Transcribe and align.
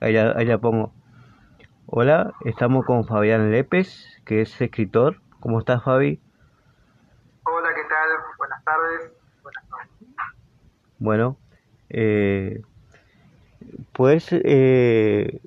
Ahí 0.00 0.12
la, 0.12 0.32
ahí 0.36 0.46
la 0.46 0.58
pongo. 0.58 0.92
Hola, 1.86 2.34
estamos 2.44 2.84
con 2.84 3.04
Fabián 3.04 3.50
Lépez, 3.50 4.20
que 4.24 4.42
es 4.42 4.60
escritor. 4.60 5.20
¿Cómo 5.40 5.58
estás, 5.58 5.82
Fabi? 5.82 6.20
Hola, 7.44 7.68
¿qué 7.74 7.82
tal? 7.88 8.08
Buenas 8.36 8.64
tardes. 8.64 9.12
Buenas 9.42 9.64
noches. 9.70 10.08
Bueno, 10.98 11.36
eh, 11.88 12.62
pues 13.92 14.28
eh, 14.32 15.40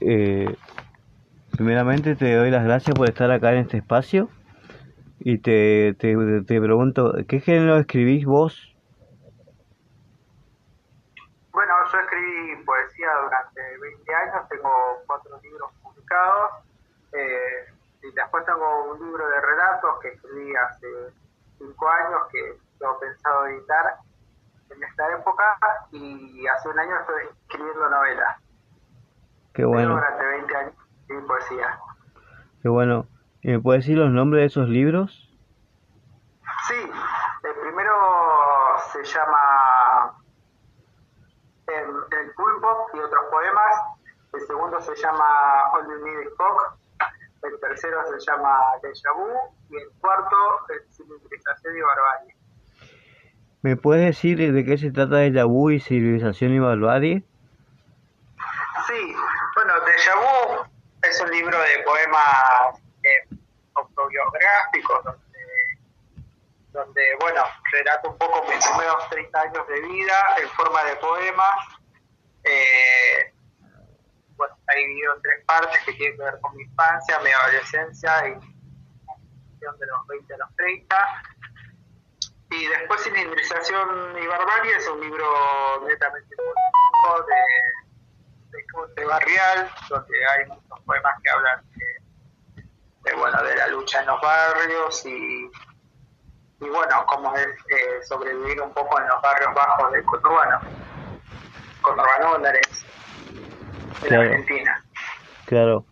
eh, 0.00 0.56
primeramente 1.50 2.14
te 2.16 2.34
doy 2.34 2.50
las 2.50 2.64
gracias 2.64 2.96
por 2.96 3.08
estar 3.08 3.30
acá 3.30 3.52
en 3.52 3.58
este 3.58 3.78
espacio 3.78 4.30
y 5.18 5.38
te, 5.38 5.94
te, 5.98 6.14
te 6.42 6.60
pregunto, 6.60 7.14
¿qué 7.26 7.40
género 7.40 7.78
escribís 7.78 8.24
vos? 8.24 8.74
Bueno, 11.52 11.72
yo 11.92 11.98
escribí 12.14 12.64
poesía 12.64 13.08
durante 13.22 13.78
20 13.78 14.14
años, 14.14 14.48
tengo 14.48 14.70
cuatro 15.06 15.38
libros 15.42 15.70
publicados 15.82 16.50
eh, 17.12 17.72
y 18.02 18.12
después 18.12 18.44
tengo 18.44 18.92
un 18.92 19.04
libro 19.04 19.28
de 19.28 19.40
relatos 19.40 19.98
que 20.00 20.08
escribí 20.08 20.54
hace 20.56 20.86
cinco 21.58 21.88
años 21.88 22.20
que 22.30 22.58
tengo 22.78 22.98
pensado 23.00 23.46
editar 23.46 23.96
en 24.70 24.82
esta 24.82 25.12
época 25.12 25.58
y 25.92 26.46
hace 26.46 26.68
un 26.68 26.78
año 26.78 27.00
estoy 27.00 27.22
escribiendo 27.48 27.88
novelas. 27.88 28.38
Qué 29.52 29.64
bueno, 29.64 29.94
Durante 29.94 30.26
20 30.26 30.56
años 30.56 30.74
escribí 31.00 31.26
poesía. 31.26 31.78
qué 32.62 32.68
bueno. 32.68 33.06
¿Y 33.42 33.50
¿Me 33.50 33.60
puedes 33.60 33.84
decir 33.84 33.98
los 33.98 34.10
nombres 34.10 34.40
de 34.40 34.46
esos 34.46 34.68
libros? 34.68 35.30
Sí, 36.66 36.90
el 37.42 37.54
primero 37.60 37.92
se 38.90 39.04
llama 39.04 40.23
El, 42.38 42.44
el 42.44 42.60
Pulpo 42.60 42.86
y 42.94 42.98
otros 42.98 43.24
poemas. 43.30 43.74
El 44.32 44.46
segundo 44.46 44.80
se 44.80 44.96
llama 44.96 45.70
All 45.72 45.86
You 45.86 46.04
Need 46.04 46.20
is. 46.22 46.32
El 47.42 47.60
tercero 47.60 48.02
se 48.06 48.30
llama 48.30 48.58
Deja 48.82 49.12
Vu. 49.12 49.28
Y 49.70 49.76
el 49.76 49.90
cuarto 50.00 50.36
es 50.70 50.96
Civilización 50.96 51.76
y 51.76 51.80
Barbarie. 51.80 52.36
¿Me 53.62 53.76
puedes 53.76 54.04
decir 54.04 54.52
de 54.52 54.64
qué 54.64 54.76
se 54.76 54.90
trata 54.90 55.16
de 55.16 55.32
Yabú 55.32 55.70
y 55.70 55.80
Civilización 55.80 56.52
y 56.52 56.58
Barbarie? 56.58 57.24
Sí, 58.86 59.16
bueno, 59.54 59.72
Deja 59.86 60.14
Vu 60.16 60.64
es 61.02 61.20
un 61.20 61.30
libro 61.30 61.58
de 61.58 61.82
poemas 61.84 62.78
eh, 63.02 63.36
autobiográficos 63.74 65.04
donde, 65.04 65.78
donde, 66.72 67.02
bueno, 67.20 67.42
relato 67.72 68.10
un 68.10 68.18
poco 68.18 68.44
mis 68.48 68.66
primeros 68.66 69.08
30 69.10 69.40
años 69.40 69.68
de 69.68 69.80
vida 69.80 70.14
en 70.42 70.48
forma 70.50 70.84
de 70.84 70.96
poemas. 70.96 71.83
Eh, 72.44 73.32
bueno, 74.36 74.54
está 74.58 74.74
dividido 74.74 75.14
en 75.16 75.22
tres 75.22 75.44
partes 75.46 75.80
que 75.84 75.92
tienen 75.94 76.16
que 76.16 76.24
ver 76.24 76.40
con 76.40 76.56
mi 76.56 76.62
infancia, 76.62 77.18
mi 77.20 77.30
adolescencia 77.30 78.28
y 78.28 78.54
de 79.72 79.86
los 79.86 80.06
20 80.06 80.34
a 80.34 80.38
los 80.38 80.56
30. 80.56 80.96
Y 82.50 82.66
después 82.66 83.02
Cilindrización 83.02 84.18
y 84.22 84.26
Barbarie 84.26 84.76
es 84.76 84.86
un 84.88 85.00
libro 85.00 85.86
netamente 85.88 86.36
político 86.36 87.26
de, 88.52 89.00
de 89.00 89.06
barrial, 89.06 89.70
donde 89.88 90.26
hay 90.28 90.46
muchos 90.46 90.80
poemas 90.84 91.14
que 91.22 91.30
hablan 91.30 91.64
de, 91.70 92.62
de, 93.10 93.16
bueno, 93.16 93.42
de 93.42 93.56
la 93.56 93.66
lucha 93.68 94.00
en 94.00 94.06
los 94.06 94.20
barrios 94.20 95.06
y, 95.06 95.50
y 96.60 96.68
bueno, 96.68 97.04
cómo 97.06 97.34
es 97.36 97.46
eh, 97.46 98.02
sobrevivir 98.06 98.60
un 98.60 98.72
poco 98.72 99.00
en 99.00 99.08
los 99.08 99.20
barrios 99.22 99.52
bajos 99.54 99.92
del 99.92 100.04
conurbano, 100.04 100.60
conurbano 101.84 102.32
dólares 102.32 102.84
Claro. 104.00 104.24
la 104.24 104.30
Argentina. 104.30 104.84
Claro. 105.46 105.84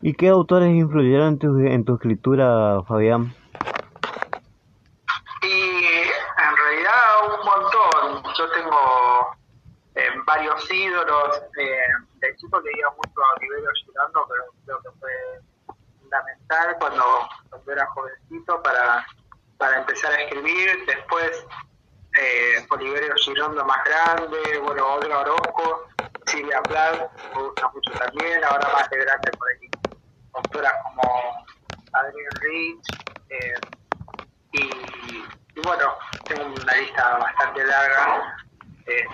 ¿Y 0.00 0.14
qué 0.14 0.28
autores 0.28 0.70
influyeron 0.70 1.28
en 1.28 1.38
tu, 1.38 1.58
en 1.60 1.84
tu 1.84 1.94
escritura, 1.94 2.82
Fabián? 2.88 3.34
Y 5.42 5.52
en 5.52 6.56
realidad 6.56 7.00
un 7.24 7.44
montón. 7.44 8.32
Yo 8.36 8.50
tengo 8.50 9.36
eh, 9.94 10.08
varios 10.26 10.70
ídolos. 10.70 11.42
Eh, 11.58 11.78
de 12.20 12.36
chico 12.36 12.60
leía 12.60 12.86
mucho 12.96 13.20
a 13.20 13.38
Oliverio 13.38 13.70
Girando, 13.84 14.26
pero 14.28 14.44
creo 14.64 14.80
que 14.82 14.98
fue 14.98 15.74
fundamental 16.00 16.76
cuando, 16.78 17.04
cuando 17.50 17.72
era 17.72 17.86
jovencito 17.86 18.62
para, 18.62 19.06
para 19.58 19.78
empezar 19.78 20.12
a 20.12 20.22
escribir. 20.22 20.84
Después 20.86 21.46
eh, 22.18 22.66
Oliverio 22.70 23.14
Girondo 23.16 23.64
más 23.64 23.78
grande, 23.84 24.58
bueno, 24.62 24.94
Olga 24.94 25.18
Orozco, 25.18 25.88
Silvia 26.26 26.62
Plath, 26.62 27.10
me 27.34 27.42
gusta 27.42 27.68
mucho 27.68 27.92
también, 27.92 28.44
ahora 28.44 28.68
más 28.72 28.88
de 28.90 28.98
grande 28.98 29.32
por 29.32 29.48
ahí, 29.48 29.70
autoras 30.34 30.72
como 30.84 31.46
Adrienne 31.92 32.30
Rich, 32.40 32.86
eh, 33.30 33.54
y, 34.52 34.60
y 35.54 35.60
bueno, 35.62 35.96
tengo 36.26 36.44
una 36.46 36.74
lista 36.74 37.18
bastante 37.18 37.64
larga, 37.64 38.36
eh, 38.86 39.04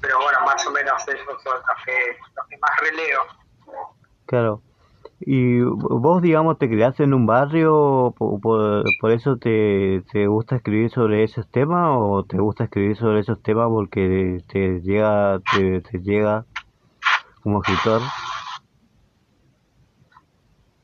pero 0.00 0.18
bueno, 0.20 0.40
más 0.46 0.66
o 0.66 0.70
menos 0.70 1.08
esos 1.08 1.42
son 1.42 1.54
los 1.54 2.46
que 2.48 2.56
más 2.58 2.80
releo. 2.80 3.26
Claro. 4.26 4.62
¿Y 5.30 5.60
vos, 5.60 6.22
digamos, 6.22 6.58
te 6.58 6.70
criaste 6.70 7.02
en 7.04 7.12
un 7.12 7.26
barrio, 7.26 8.14
por, 8.16 9.12
eso 9.12 9.36
te, 9.36 10.02
te 10.10 10.26
gusta 10.26 10.56
escribir 10.56 10.90
sobre 10.90 11.22
esos 11.22 11.46
temas 11.50 11.90
o 11.90 12.24
te 12.24 12.38
gusta 12.38 12.64
escribir 12.64 12.96
sobre 12.96 13.20
esos 13.20 13.42
temas 13.42 13.68
porque 13.68 14.42
te 14.48 14.80
llega, 14.80 15.38
te, 15.52 15.82
te 15.82 15.98
llega 15.98 16.46
como 17.42 17.60
escritor? 17.60 18.00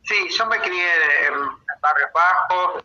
Sí, 0.03 0.29
yo 0.29 0.45
me 0.45 0.59
crié 0.59 0.89
en 1.27 1.41
barrios 1.81 2.11
bajos, 2.15 2.85